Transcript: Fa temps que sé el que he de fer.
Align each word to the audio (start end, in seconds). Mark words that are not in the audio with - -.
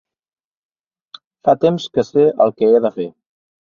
Fa 1.49 1.57
temps 1.69 1.87
que 1.95 2.09
sé 2.11 2.29
el 2.49 2.59
que 2.59 2.75
he 2.75 2.85
de 2.91 2.97
fer. 3.01 3.13